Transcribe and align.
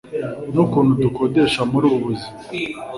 nukuntu 0.53 0.91
dukoresha 1.03 1.61
muri 1.71 1.85
ubu 1.87 1.97
buzima 2.05 2.39